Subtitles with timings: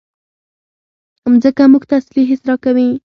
[1.31, 2.87] مځکه موږ ته اصلي حس راکوي.